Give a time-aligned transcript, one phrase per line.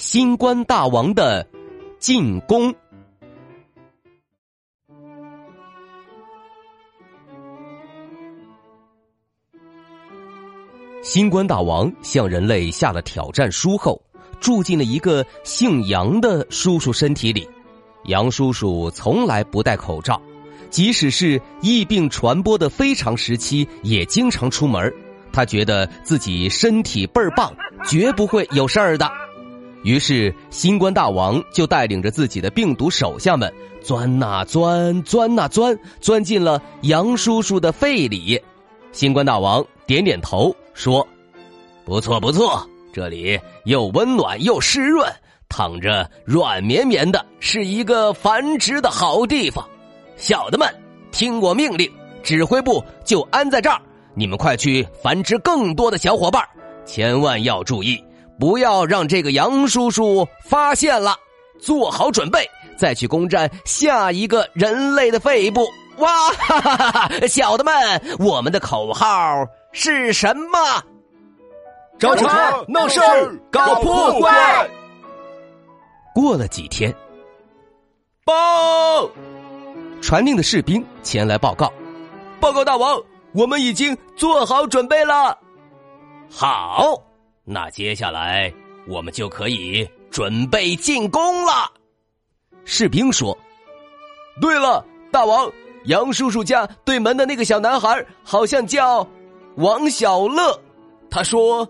[0.00, 1.46] 新冠大王的
[1.98, 2.74] 进攻。
[11.02, 14.00] 新冠大王向人类下了挑战书后，
[14.40, 17.46] 住进了一个姓杨的叔叔身体里。
[18.04, 20.18] 杨叔叔从来不戴口罩，
[20.70, 24.90] 即使是疫病传播的非常时期，也经常出门。
[25.30, 27.54] 他觉得自己身体倍儿棒，
[27.86, 29.06] 绝不会有事儿的。
[29.82, 38.40] 于是，新冠大王就带领着自己的病毒手下们钻呐钻，钻呐钻，钻进了杨叔叔的肺里。
[38.92, 41.06] 新冠大王点点头说
[41.84, 45.10] ：“不错不错，这里又温暖又湿润，
[45.48, 49.66] 躺着软绵绵的，是一个繁殖的好地方。
[50.16, 50.68] 小的们，
[51.10, 51.90] 听我命令，
[52.22, 53.80] 指挥部就安在这儿。
[54.14, 56.44] 你们快去繁殖更多的小伙伴，
[56.84, 58.02] 千万要注意，
[58.40, 61.16] 不要让这个杨叔叔发现了。
[61.60, 67.26] 做好准备，再去攻占下一个人类的肺部。”哇哈哈哈哈！
[67.28, 67.74] 小的们，
[68.18, 70.82] 我们的口号是什么？
[71.98, 72.98] 找茬、闹事、
[73.50, 74.70] 搞破坏。
[76.14, 76.94] 过了几天，
[78.24, 79.10] 报！
[80.00, 81.70] 传令的士兵前来报告：
[82.40, 82.98] 报告大王，
[83.34, 85.36] 我们已经做好准备了。
[86.30, 86.94] 好，
[87.52, 88.52] 那接下来
[88.86, 91.68] 我们就可以准备进攻了。
[92.64, 93.36] 士兵说
[94.40, 95.50] ：“对了，大王。”
[95.86, 99.04] 杨叔叔家对门的那个小男孩好像叫
[99.56, 100.60] 王小乐，
[101.10, 101.66] 他说：“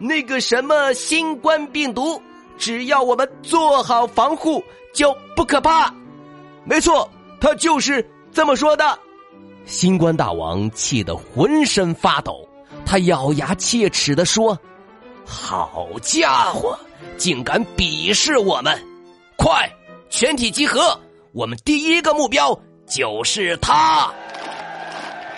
[0.00, 2.20] 那个什么新冠病毒，
[2.56, 5.94] 只要我们做好防护就不可怕。”
[6.64, 7.08] 没错，
[7.40, 8.98] 他就是这么说的。
[9.66, 12.48] 新冠大王气得浑身发抖，
[12.86, 14.58] 他咬牙切齿的说
[15.24, 16.78] ：“好家伙，
[17.16, 18.78] 竟敢鄙视我们！
[19.36, 19.68] 快，
[20.10, 20.98] 全体集合，
[21.32, 24.12] 我们第一个目标。”就是他！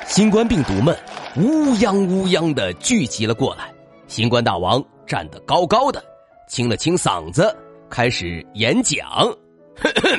[0.07, 0.99] 新冠病毒们
[1.37, 3.73] 乌泱乌泱的聚集了过来。
[4.09, 6.03] 新冠大王站得高高的，
[6.49, 7.55] 清了清嗓子，
[7.89, 9.33] 开始演讲。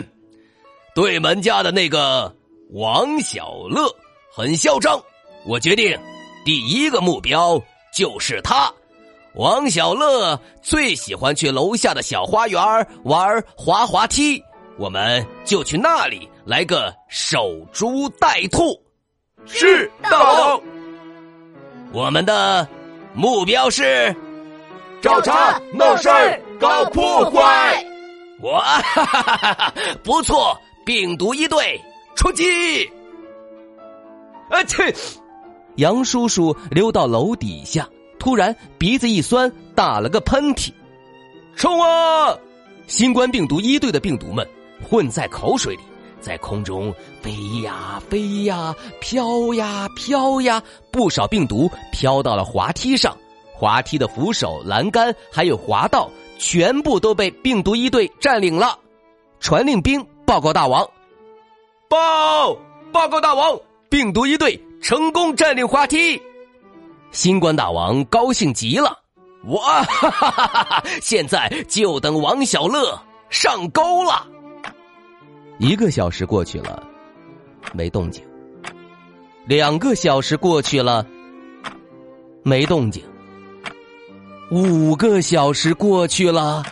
[0.95, 2.33] 对门家的那个
[2.69, 3.93] 王小乐
[4.33, 5.01] 很嚣张，
[5.45, 5.99] 我决定
[6.45, 7.61] 第一个目标
[7.93, 8.71] 就是他。
[9.35, 12.61] 王小乐最喜欢去楼下的小花园
[13.03, 14.41] 玩滑滑梯，
[14.77, 16.29] 我们就去那里。
[16.45, 18.79] 来个守株待兔，
[19.47, 20.61] 是大王。
[21.91, 22.67] 我们的
[23.15, 24.15] 目标是
[25.01, 27.83] 找茬、闹事儿、搞破坏。
[28.41, 28.79] 哇，
[30.03, 30.55] 不错！
[30.85, 31.81] 病毒一队
[32.15, 32.85] 出击！
[34.51, 34.93] 啊切！
[35.77, 37.89] 杨叔叔溜到楼底下，
[38.19, 40.71] 突然鼻子一酸，打了个喷嚏。
[41.55, 42.37] 冲啊！
[42.87, 44.47] 新冠病毒一队的病毒们
[44.87, 45.81] 混在口水里。
[46.19, 47.31] 在空中飞
[47.61, 50.61] 呀飞呀，飘呀飘呀，
[50.91, 53.15] 不少病毒飘到了滑梯上，
[53.53, 56.09] 滑梯的扶手、栏杆还有滑道，
[56.39, 58.79] 全部都被病毒一队占领了。
[59.39, 60.83] 传令兵报告大王，
[61.87, 62.55] 报
[62.91, 66.19] 报告大王，病毒一队成功占领滑梯。
[67.15, 68.99] 新冠大王高兴极了，
[69.45, 70.83] 哇哈哈哈哈！
[71.01, 72.99] 现在就等王小乐
[73.29, 74.27] 上钩了。
[75.57, 76.83] 一个小时过去了，
[77.71, 78.21] 没动静。
[79.45, 81.07] 两个小时过去了，
[82.43, 83.01] 没动静。
[84.51, 86.65] 五个小时过去了，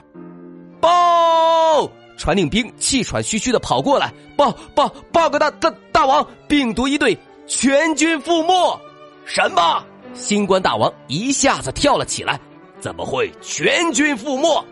[0.81, 1.89] 报！
[2.17, 7.17] 传令兵气喘吁吁的跑过来，报报报告大大大王，病毒一队
[7.47, 8.77] 全军覆没。
[9.23, 9.81] 什么？
[10.13, 12.39] 新冠大王一下子跳了起来，
[12.80, 14.65] 怎么会全军覆没？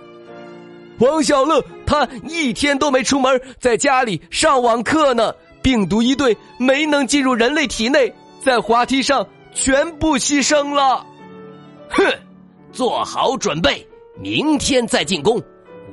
[0.99, 5.33] 王小乐他一天都没出门，在家里上网课呢。
[5.63, 8.11] 病毒一队没能进入人类体内，
[8.43, 11.05] 在滑梯上全部牺牲了。
[11.87, 12.03] 哼，
[12.71, 13.87] 做好准备，
[14.19, 15.39] 明天再进攻，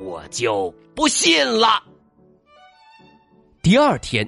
[0.01, 1.83] 我就不信了。
[3.61, 4.27] 第二天，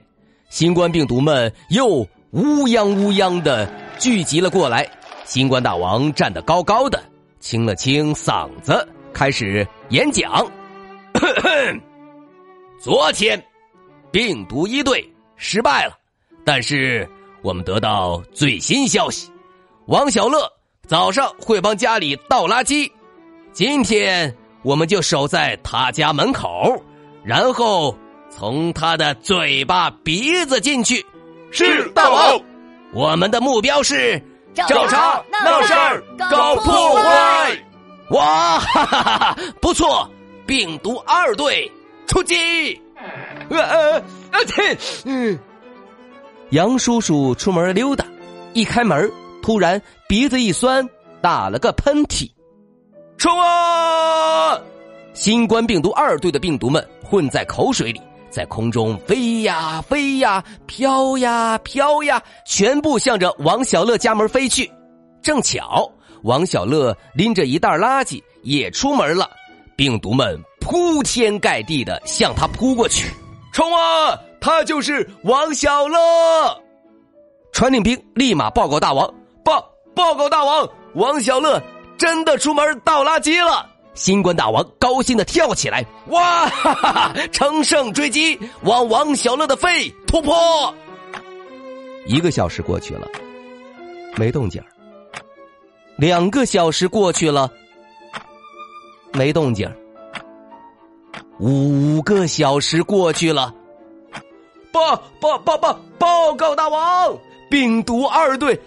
[0.50, 3.66] 新冠病毒们又乌泱乌泱的
[3.98, 4.86] 聚集了过来。
[5.30, 7.00] 新冠大王站得高高的，
[7.38, 10.44] 清了清嗓子，开始演讲。
[12.82, 13.40] 昨天，
[14.10, 15.96] 病毒一队失败了，
[16.44, 17.08] 但是
[17.42, 19.30] 我们得到最新消息，
[19.86, 20.52] 王小乐
[20.88, 22.90] 早上会帮家里倒垃圾，
[23.52, 24.34] 今天
[24.64, 26.74] 我们就守在他家门口，
[27.22, 27.96] 然后
[28.30, 31.06] 从他的嘴巴、鼻子进去。
[31.52, 32.42] 是大王，
[32.92, 34.20] 我们的目标是
[34.54, 37.58] 找茬、闹事儿、搞破坏。
[38.10, 39.36] 哇哈哈哈哈！
[39.60, 40.10] 不错，
[40.46, 41.70] 病毒二队
[42.06, 42.80] 出击！
[43.48, 44.02] 呃呃
[44.32, 44.76] 呃切！
[45.04, 45.38] 嗯，
[46.50, 48.04] 杨叔叔出门溜达，
[48.52, 49.10] 一开门，
[49.42, 50.88] 突然鼻子一酸，
[51.22, 52.28] 打了个喷嚏。
[53.16, 54.58] 冲啊！
[55.14, 58.00] 新冠病毒二队的病毒们混在口水里。
[58.30, 64.70] 在空中飞呀飞呀，飘呀飘呀，全部向着王小乐家门飞去。
[65.22, 65.90] 正巧
[66.22, 69.28] 王小乐拎着一袋垃圾也出门了，
[69.76, 73.10] 病毒们铺天盖地的向他扑过去。
[73.52, 74.18] 冲啊！
[74.40, 75.98] 他就是王小乐！
[77.52, 79.12] 传令兵立马报告大王，
[79.44, 79.60] 报
[79.94, 81.60] 报告大王，王小乐
[81.98, 83.68] 真的出门倒垃圾了。
[84.00, 87.14] 新冠大王高兴的跳起来，哇哈哈哈！
[87.32, 90.74] 乘胜追击，往王小乐的肺突破。
[92.06, 93.06] 一个小时过去了，
[94.16, 94.64] 没动静
[95.98, 97.52] 两个小时过去了，
[99.12, 99.70] 没动静
[101.38, 103.54] 五个小时过去了，
[104.72, 107.14] 报报报报报告大王，
[107.50, 108.58] 病毒二队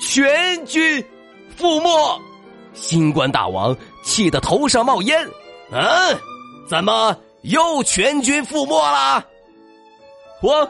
[0.00, 1.04] 全军
[1.58, 2.22] 覆没。
[2.74, 3.76] 新冠大王
[4.08, 5.22] 气得头上冒烟，
[5.70, 6.18] 嗯，
[6.66, 9.22] 怎么又全军覆没了？
[10.40, 10.68] 王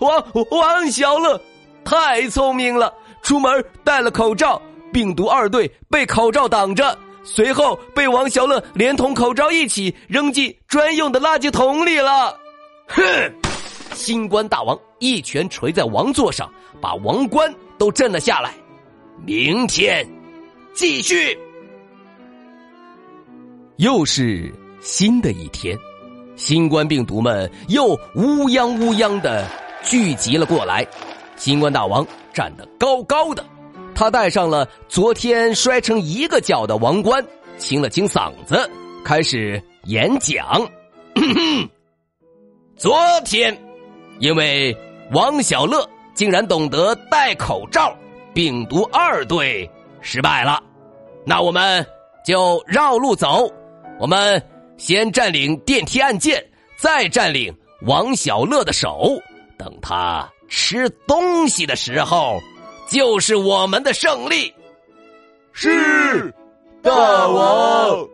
[0.00, 1.40] 王王小乐
[1.84, 2.92] 太聪明了，
[3.22, 4.60] 出门戴了口罩，
[4.92, 12.36] 病毒二队被口罩挡着，随后被王小乐连同口罩一起扔进专用的垃圾桶里了。
[12.88, 13.02] 哼！
[13.94, 18.52] 新冠大王一拳捶在王座上，把王冠都震了下来。
[19.24, 20.04] 明天。
[20.74, 21.38] 继续，
[23.76, 25.76] 又是新的一天，
[26.36, 29.44] 新冠病毒们又乌泱乌泱的
[29.82, 30.86] 聚集了过来。
[31.34, 33.44] 新冠大王站得高高的，
[33.92, 37.24] 他戴上了昨天摔成一个角的王冠，
[37.58, 38.70] 清了清嗓子，
[39.04, 40.64] 开始演讲。
[42.76, 43.60] 昨天，
[44.20, 44.76] 因为
[45.12, 45.84] 王小乐
[46.14, 47.92] 竟然懂得戴口罩，
[48.32, 49.68] 病毒二队。
[50.00, 50.62] 失败了，
[51.24, 51.84] 那我们
[52.24, 53.50] 就绕路走。
[53.98, 54.42] 我们
[54.76, 56.44] 先占领电梯按键，
[56.76, 59.10] 再占领王小乐的手。
[59.56, 62.40] 等他吃东西的时候，
[62.88, 64.52] 就是我们的胜利。
[65.52, 66.34] 是，
[66.82, 66.92] 大
[67.28, 68.06] 王。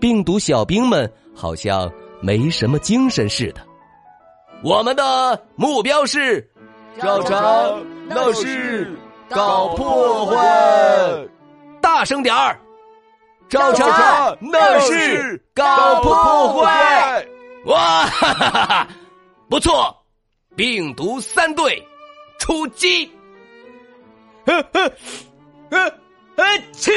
[0.00, 3.60] 病毒小兵们好像没什么精神似的。
[4.62, 6.48] 我们的目标是
[7.00, 7.76] 找茬、
[8.08, 8.96] 闹事。
[9.28, 10.38] 搞破坏！
[11.82, 12.58] 大声点儿！
[13.48, 17.26] 找茬闹事搞破坏！
[17.64, 18.88] 哇哈哈哈哈！
[19.48, 19.94] 不错，
[20.54, 21.82] 病毒三队
[22.38, 23.10] 出击！
[24.44, 24.92] 呵呵
[25.70, 25.78] 呵
[26.36, 26.92] 呵气！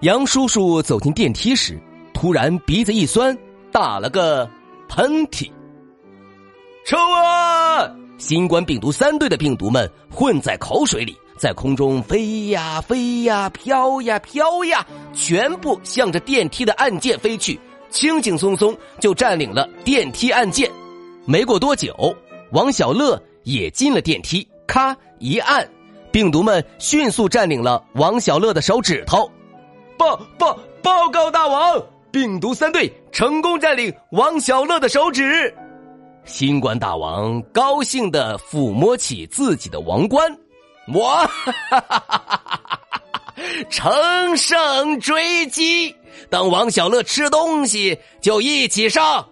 [0.00, 1.80] 杨叔叔走进电梯时，
[2.12, 3.36] 突然鼻子一酸，
[3.70, 4.48] 打了个
[4.88, 5.50] 喷嚏。
[6.84, 7.88] 冲啊！
[8.18, 20.70] 新冠病毒三队的病毒们混在口水里，在空中飞呀飞呀，飘呀飘呀，全部向着电梯的按键飞去，轻轻松松就占领了电梯按键。
[21.24, 21.94] 没过多久，
[22.50, 25.66] 王小乐也进了电梯，咔一按，
[26.10, 29.30] 病毒们迅速占领了王小乐的手指头。
[29.96, 31.80] 报报报告大王，
[32.10, 35.54] 病毒三队成功占领王小乐的手指。
[36.24, 40.30] 新冠大王高兴的抚摸起自己的王冠，
[40.92, 41.28] 我哈
[41.70, 42.80] 哈哈哈哈
[43.70, 45.94] 乘胜追击。
[46.30, 49.26] 等王小乐吃东西，就一起上。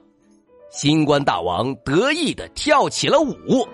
[0.70, 3.66] 新冠大王得意的跳起了舞，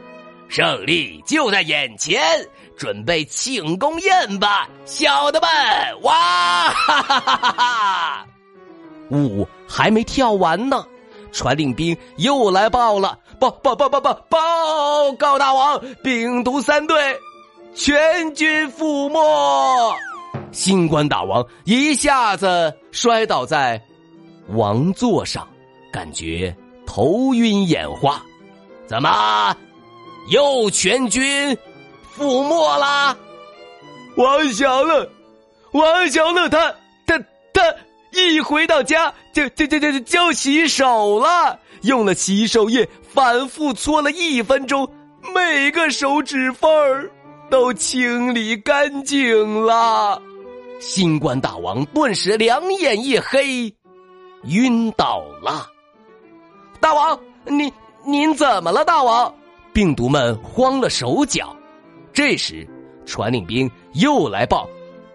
[0.49, 2.21] 胜利就在眼前，
[2.77, 6.03] 准备庆功宴吧，小的们！
[6.03, 8.27] 哇哈哈哈哈哈！
[9.11, 10.85] 舞还没跳完呢。
[11.33, 17.19] 传令兵又来报了，报报报报报报告大王，病毒三队
[17.75, 19.19] 全军覆没。
[20.52, 23.81] 新冠大王一下子摔倒在
[24.49, 25.49] 王座上，
[25.93, 26.55] 感觉
[26.87, 28.23] 头晕眼花。
[28.87, 29.57] 怎么
[30.29, 31.57] 又全军
[32.17, 33.17] 覆没啦？
[34.17, 35.09] 王小乐，
[35.73, 36.75] 王小乐，他
[37.07, 37.19] 他
[37.55, 37.62] 他
[38.12, 44.87] 一回到家就就就就就洗手了，用了洗手液反复搓了一分钟，
[45.35, 47.11] 每个手指缝儿
[47.53, 50.23] 都清理干净了。
[50.81, 53.71] 新冠大王顿时两眼一黑，
[54.45, 55.69] 晕倒了。
[56.81, 57.71] 大王，您
[58.07, 58.83] 您怎么了？
[58.87, 59.31] 大王，
[59.71, 61.55] 病毒们慌了手脚。
[62.15, 62.67] 这时，
[63.05, 64.67] 传令兵又来报。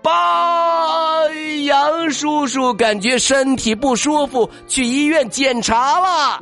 [0.03, 1.27] 爸，
[1.65, 6.39] 杨叔叔感觉身体不舒服，去医院检查了。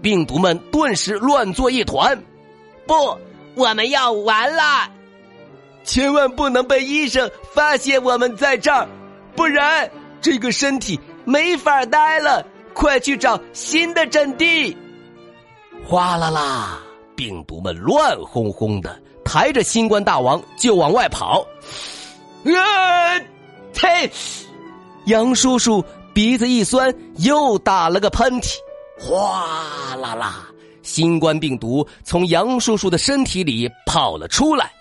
[0.00, 2.16] 病毒们顿时乱作一团。
[2.86, 3.18] 不，
[3.56, 4.88] 我们要完了！
[5.84, 8.88] 千万不能被医生发现我们在这儿，
[9.34, 12.44] 不然这个身体没法待了。
[12.74, 14.74] 快去找新的阵地！
[15.86, 16.80] 哗啦啦，
[17.14, 21.46] 病毒们乱哄哄的抬着新冠大王就往外跑。
[22.44, 23.20] 啊！
[23.78, 24.10] 嘿，
[25.04, 25.84] 杨叔叔
[26.14, 28.54] 鼻子一酸，又打了个喷嚏。
[28.98, 30.48] 哗啦啦，
[30.82, 34.72] 新冠病毒从杨叔叔的身体里跑了出来。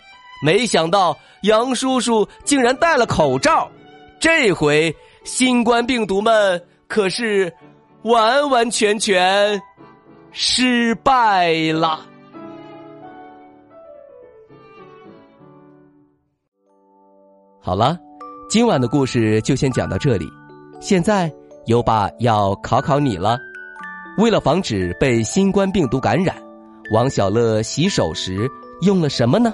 [0.41, 3.69] 没想到杨叔叔竟然戴了口罩，
[4.19, 7.53] 这回新冠病毒们可是
[8.03, 9.62] 完完全全
[10.31, 12.05] 失败了。
[17.60, 17.95] 好了，
[18.50, 20.27] 今晚的故事就先讲到这里。
[20.79, 21.31] 现在
[21.67, 23.38] 优爸要考考你了。
[24.17, 26.36] 为了防止被新冠病毒感染，
[26.91, 28.50] 王小乐洗手时
[28.81, 29.53] 用了什么呢？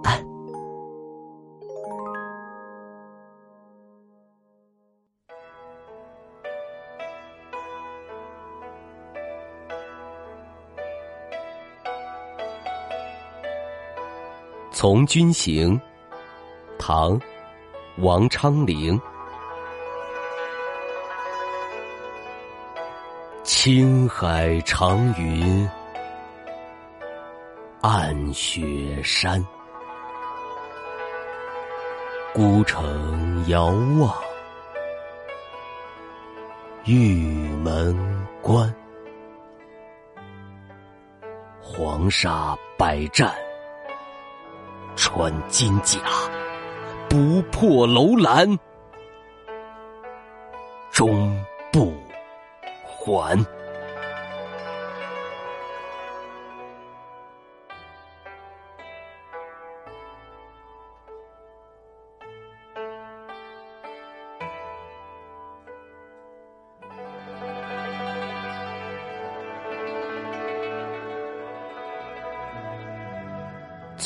[14.81, 15.79] 从军行》
[16.79, 17.11] 唐·
[17.97, 18.99] 王昌龄。
[23.43, 25.69] 青海长云
[27.81, 29.45] 暗雪山，
[32.33, 33.65] 孤城遥
[33.99, 34.11] 望
[36.85, 37.95] 玉门
[38.41, 38.73] 关。
[41.61, 43.31] 黄沙百战
[45.13, 45.99] 穿金甲，
[47.09, 48.57] 不破楼兰
[50.89, 51.37] 终
[51.71, 51.93] 不。
[52.85, 53.37] 还。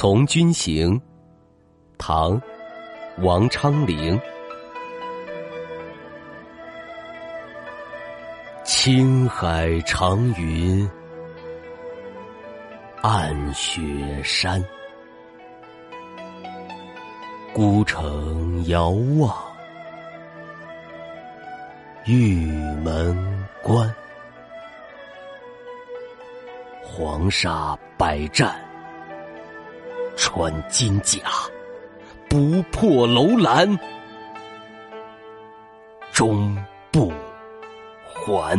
[0.07, 1.01] 从军行，
[1.97, 2.39] 唐，
[3.23, 4.21] 王昌龄。
[8.63, 10.87] 青海长云
[13.01, 13.81] 暗雪
[14.23, 14.63] 山，
[17.51, 19.35] 孤城遥望
[22.05, 22.45] 玉
[22.83, 23.91] 门关。
[26.83, 28.55] 黄沙百战
[30.15, 31.19] 穿金甲，
[32.29, 33.77] 不破楼兰
[36.11, 36.55] 终
[36.91, 37.11] 不。
[38.03, 38.57] 还。